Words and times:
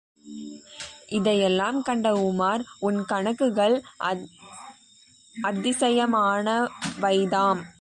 இதையெல்லாம் 1.09 1.79
கண்ட 1.81 2.07
உமார், 2.21 2.63
உன் 2.79 2.99
கணக்குகள் 3.05 3.75
அதிசயமானவைதாம்! 5.35 6.61